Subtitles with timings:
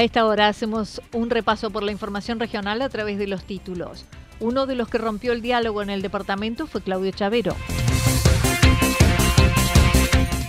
[0.00, 4.06] A esta hora hacemos un repaso por la información regional a través de los títulos.
[4.40, 7.54] Uno de los que rompió el diálogo en el departamento fue Claudio Chavero.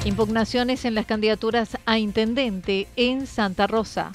[0.06, 4.14] Impugnaciones en las candidaturas a intendente en Santa Rosa.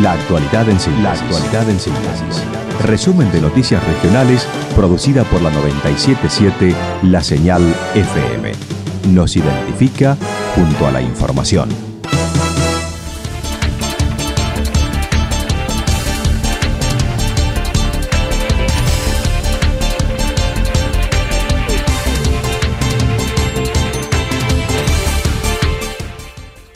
[0.00, 1.02] La actualidad en síntesis.
[1.02, 2.44] La actualidad en síntesis.
[2.84, 8.52] Resumen de noticias regionales producida por la 977 La Señal FM.
[9.08, 10.16] Nos identifica
[10.54, 11.68] junto a la información.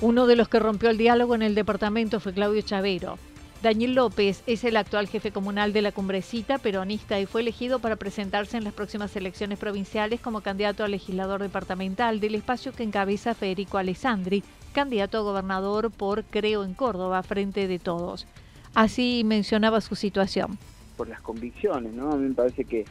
[0.01, 3.19] Uno de los que rompió el diálogo en el departamento fue Claudio Chavero.
[3.63, 7.97] Daniel López es el actual jefe comunal de la Cumbrecita, peronista, y fue elegido para
[7.97, 13.35] presentarse en las próximas elecciones provinciales como candidato a legislador departamental del espacio que encabeza
[13.35, 18.27] Federico Alessandri, candidato a gobernador por Creo en Córdoba, frente de todos.
[18.75, 20.59] Así mencionaba su situación.
[20.99, 22.13] Por las convicciones, ¿no?
[22.13, 22.85] A mí me parece que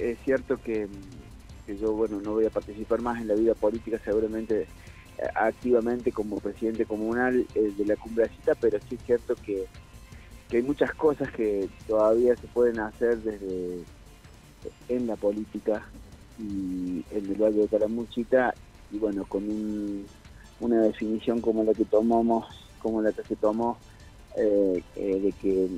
[0.00, 0.88] es cierto que,
[1.66, 4.66] que yo, bueno, no voy a participar más en la vida política, seguramente
[5.34, 9.66] activamente como presidente comunal eh, de la Cumbrecita, pero sí es cierto que
[10.48, 13.82] que hay muchas cosas que todavía se pueden hacer desde
[14.88, 15.82] en la política
[16.38, 18.54] y en el Valle de Calamuchita
[18.90, 19.44] y bueno con
[20.60, 22.46] una definición como la que tomamos
[22.80, 23.78] como la que se tomó
[24.36, 25.68] eh, eh, de que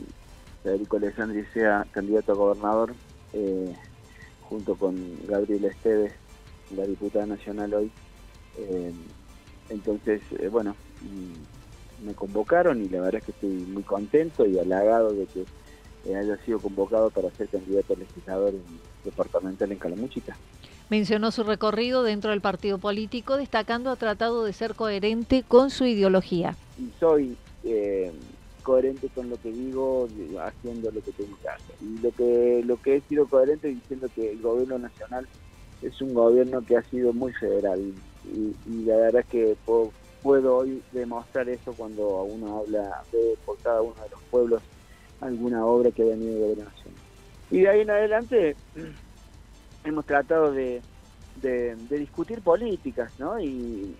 [0.62, 2.94] Federico Alessandri sea candidato a gobernador
[4.42, 4.96] junto con
[5.26, 6.12] Gabriela Esteves
[6.74, 7.92] la diputada nacional hoy
[9.70, 10.74] entonces bueno
[12.04, 15.44] me convocaron y la verdad es que estoy muy contento y halagado de que
[16.14, 18.54] haya sido convocado para ser candidato a legislador
[19.04, 20.36] departamental en Calamuchita.
[20.88, 25.84] Mencionó su recorrido dentro del partido político, destacando ha tratado de ser coherente con su
[25.84, 26.54] ideología.
[26.78, 28.12] Y soy eh,
[28.62, 30.06] coherente con lo que digo,
[30.44, 31.74] haciendo lo que tengo que hacer.
[31.80, 35.26] Y lo que, lo que he sido coherente diciendo que el gobierno nacional
[35.82, 37.92] es un gobierno que ha sido muy federal.
[38.32, 39.56] Y, y la verdad es que
[40.22, 44.62] puedo, hoy demostrar eso cuando uno habla de por cada uno de los pueblos
[45.20, 47.00] alguna obra que ha venido de gobierno nacional.
[47.50, 48.56] Y de ahí en adelante
[49.84, 50.82] hemos tratado de,
[51.42, 53.38] de, discutir políticas, ¿no?
[53.40, 53.94] Y,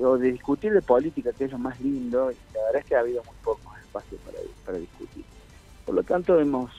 [0.00, 2.96] o de discutir de política, que es lo más lindo, y la verdad es que
[2.96, 5.24] ha habido muy pocos espacios para, para discutir.
[5.84, 6.70] Por lo tanto, hemos,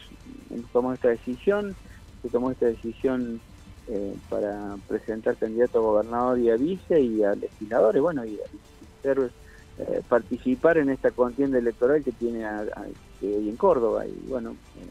[0.49, 1.75] hemos tomado esta decisión,
[2.21, 3.39] se tomó esta decisión
[3.87, 8.39] eh, para presentar candidato a gobernador y a vice y a legisladores, bueno, y,
[9.03, 9.29] ser,
[9.77, 14.07] eh, participar en esta contienda electoral que tiene hoy en Córdoba.
[14.07, 14.51] Y bueno.
[14.51, 14.89] Eh.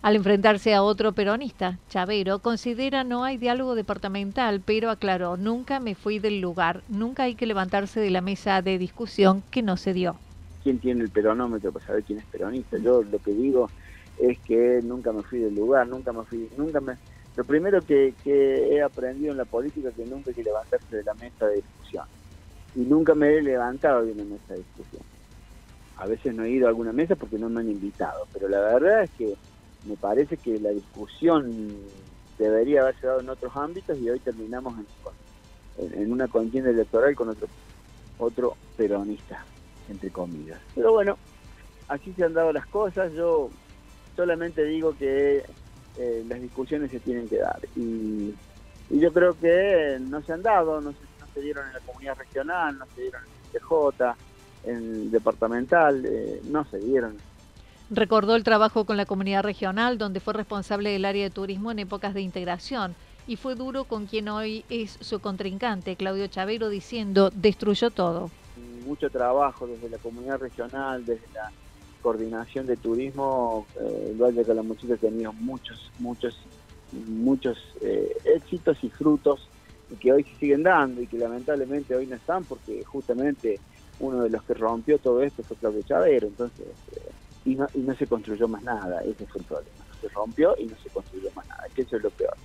[0.00, 5.94] Al enfrentarse a otro peronista, Chavero considera no hay diálogo departamental, pero aclaró, nunca me
[5.94, 9.92] fui del lugar, nunca hay que levantarse de la mesa de discusión que no se
[9.92, 10.16] dio.
[10.62, 12.78] ¿Quién tiene el peronómetro para saber quién es peronista?
[12.78, 13.68] Yo lo que digo
[14.18, 16.94] es que nunca me fui del lugar, nunca me fui, nunca me
[17.38, 21.04] lo primero que, he aprendido en la política es que nunca hay que levantarse de
[21.04, 22.04] la mesa de discusión.
[22.74, 25.02] Y nunca me he levantado de una mesa de discusión.
[25.98, 28.58] A veces no he ido a alguna mesa porque no me han invitado, pero la
[28.58, 29.36] verdad es que
[29.86, 31.76] me parece que la discusión
[32.40, 34.74] debería haberse dado en otros ámbitos y hoy terminamos
[35.78, 37.46] en, una contienda electoral con otro,
[38.18, 39.44] otro peronista,
[39.88, 40.58] entre comillas.
[40.74, 41.16] Pero bueno,
[41.86, 43.12] así se han dado las cosas.
[43.12, 43.48] Yo
[44.16, 45.44] solamente digo que
[45.98, 47.60] eh, las discusiones se tienen que dar.
[47.76, 48.34] Y,
[48.90, 50.94] yo creo que no se han dado, no
[51.34, 54.16] se, dieron en la comunidad regional, no se dieron en el TJ,
[54.64, 57.16] en el departamental, eh, no se dieron.
[57.90, 61.80] Recordó el trabajo con la comunidad regional, donde fue responsable del área de turismo en
[61.80, 62.94] épocas de integración,
[63.26, 68.30] y fue duro con quien hoy es su contrincante, Claudio Chavero, diciendo, destruyó todo.
[68.86, 71.52] Mucho trabajo desde la comunidad regional, desde la
[72.02, 76.38] coordinación de turismo, eh, el Valle de Calamuchita ha tenido muchos, muchos,
[76.92, 79.48] muchos eh, éxitos y frutos
[80.00, 83.58] que hoy se siguen dando y que lamentablemente hoy no están porque justamente
[84.00, 87.10] uno de los que rompió todo esto fue Claudio Chavero, entonces, eh,
[87.44, 90.66] y, no, y no se construyó más nada, ese fue el problema, se rompió y
[90.66, 92.36] no se construyó más nada, que eso es lo peor.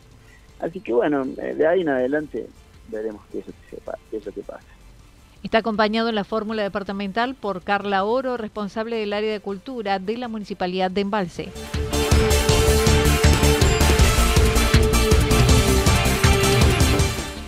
[0.59, 2.47] Así que bueno, de ahí en adelante
[2.87, 3.45] veremos qué es
[4.09, 4.65] qué es lo que pasa.
[5.43, 10.17] Está acompañado en la fórmula departamental por Carla Oro, responsable del área de cultura de
[10.17, 11.51] la Municipalidad de Embalse.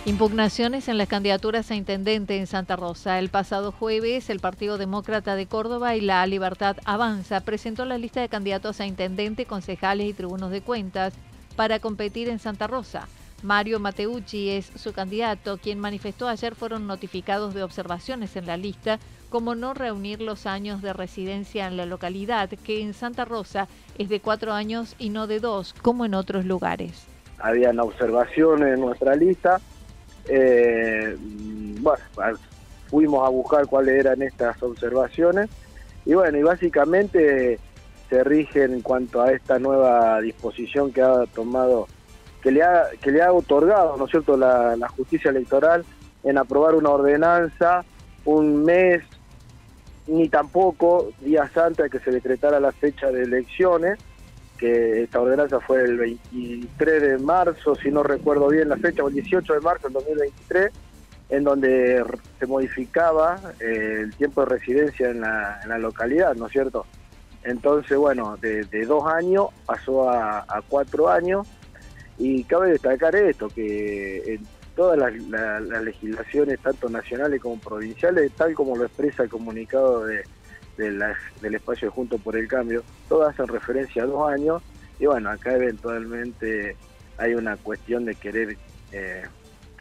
[0.03, 3.17] Impugnaciones en las candidaturas a intendente en Santa Rosa.
[3.17, 8.19] El pasado jueves, el Partido Demócrata de Córdoba y la Libertad Avanza presentó la lista
[8.19, 11.13] de candidatos a intendente, concejales y tribunos de cuentas
[11.55, 13.07] para competir en Santa Rosa.
[13.45, 18.97] Mario Mateucci es su candidato, quien manifestó ayer fueron notificados de observaciones en la lista,
[19.29, 23.67] como no reunir los años de residencia en la localidad, que en Santa Rosa
[23.99, 27.05] es de cuatro años y no de dos, como en otros lugares.
[27.37, 29.61] Habían observaciones en nuestra lista.
[30.27, 32.03] Eh, bueno,
[32.87, 35.51] fuimos a buscar cuáles eran estas observaciones
[36.03, 37.59] y bueno, y básicamente
[38.09, 41.87] se rigen en cuanto a esta nueva disposición que ha tomado
[42.45, 45.83] que le ha, que le ha otorgado, ¿no es cierto?, la, justicia electoral
[46.23, 47.83] en aprobar una ordenanza
[48.23, 49.01] un mes,
[50.05, 53.97] ni tampoco días antes de que se decretara la fecha de elecciones,
[54.59, 59.07] que esta ordenanza fue el 23 de marzo, si no recuerdo bien la fecha, o
[59.07, 60.71] el 18 de marzo del 2023,
[61.29, 62.05] en donde
[62.37, 66.85] se modificaba eh, el tiempo de residencia en la, localidad, ¿no es cierto?
[67.43, 71.47] Entonces, bueno, de, dos años pasó a, a cuatro años
[72.17, 74.41] y cabe destacar esto, que en
[74.75, 80.23] todas las, legislaciones, tanto nacionales como provinciales, tal como lo expresa el comunicado de,
[80.77, 84.61] del espacio Junto por el Cambio, todas hacen referencia a dos años.
[84.99, 86.75] Y bueno, acá eventualmente
[87.17, 88.57] hay una cuestión de querer
[88.91, 89.23] eh,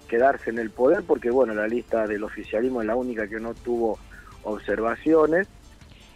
[0.08, 3.54] quedarse en el poder porque bueno, la lista del oficialismo es la única que no
[3.54, 3.98] tuvo
[4.42, 5.48] observaciones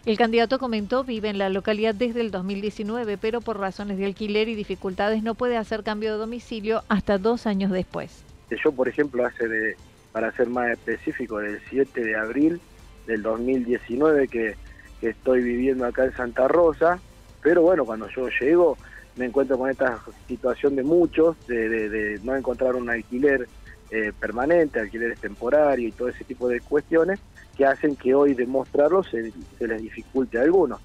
[0.09, 4.49] el candidato comentó vive en la localidad desde el 2019, pero por razones de alquiler
[4.49, 8.23] y dificultades no puede hacer cambio de domicilio hasta dos años después.
[8.49, 9.75] Yo, por ejemplo, hace de,
[10.11, 12.59] para ser más específico, del 7 de abril
[13.05, 14.55] del 2019 que,
[15.03, 16.99] estoy viviendo acá en Santa Rosa,
[17.43, 18.77] pero bueno, cuando yo llego
[19.15, 23.47] me encuentro con esta situación de muchos, de, no encontrar un alquiler
[23.91, 27.19] eh, permanente, alquileres temporarios y todo ese tipo de cuestiones,
[27.57, 30.79] que hacen que hoy demostrarlo se, les dificulte a algunos.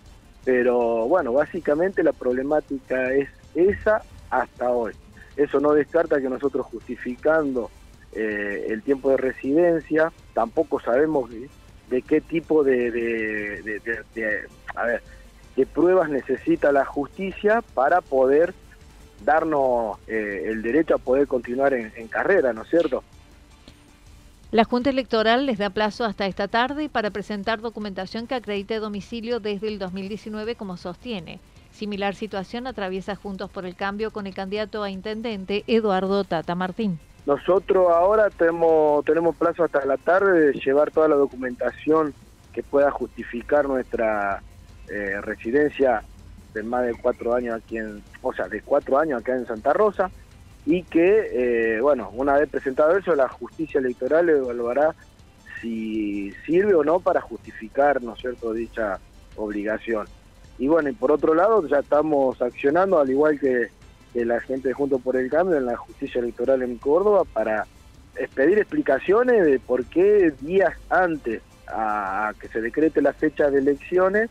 [0.44, 4.92] Pero bueno, básicamente la problemática es esa hasta hoy.
[5.36, 7.70] Eso no descarta que nosotros justificando
[8.12, 13.80] eh, el tiempo de residencia, tampoco sabemos de, qué tipo de,
[14.74, 15.02] a ver,
[15.56, 18.54] de pruebas necesita la justicia para poder
[19.22, 23.02] darnos eh, el derecho a poder continuar en carrera, ¿no es cierto?
[24.54, 29.40] La Junta Electoral les da plazo hasta esta tarde para presentar documentación que acredite domicilio
[29.40, 31.40] desde el 2019 como sostiene.
[31.72, 37.00] Similar situación atraviesa Juntos por el Cambio con el candidato a intendente Eduardo Tata Martín.
[37.26, 42.14] Nosotros ahora tenemos, tenemos plazo hasta la tarde de llevar toda la documentación
[42.52, 44.40] que pueda justificar nuestra
[44.88, 46.04] eh, residencia
[46.54, 49.72] de más de cuatro años aquí en, o sea, de cuatro años acá en Santa
[49.72, 50.10] Rosa
[50.64, 54.94] y que, eh, bueno, una vez presentado eso, la justicia electoral evaluará
[55.60, 58.98] si sirve o no para justificar, ¿no es cierto?, dicha
[59.36, 60.06] obligación.
[60.58, 63.68] Y bueno, y por otro lado, ya estamos accionando, al igual que,
[64.14, 67.66] la gente de Junto por el Cambio, en la justicia electoral en Córdoba, para
[68.36, 74.30] pedir explicaciones de por qué días antes a, que se decrete la fecha de elecciones,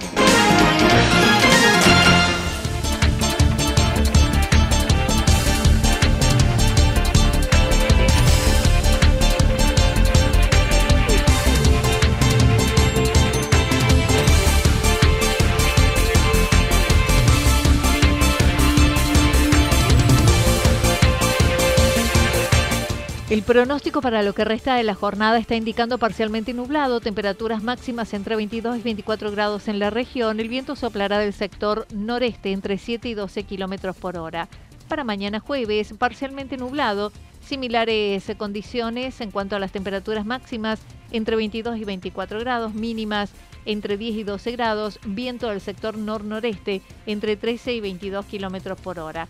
[23.31, 28.13] El pronóstico para lo que resta de la jornada está indicando parcialmente nublado, temperaturas máximas
[28.13, 30.41] entre 22 y 24 grados en la región.
[30.41, 34.49] El viento soplará del sector noreste entre 7 y 12 kilómetros por hora.
[34.89, 41.77] Para mañana jueves, parcialmente nublado, similares condiciones en cuanto a las temperaturas máximas entre 22
[41.77, 43.31] y 24 grados, mínimas
[43.63, 48.99] entre 10 y 12 grados, viento del sector nor-noreste entre 13 y 22 kilómetros por
[48.99, 49.29] hora.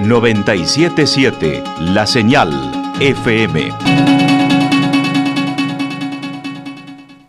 [0.00, 2.50] 977 La Señal
[3.00, 4.37] FM.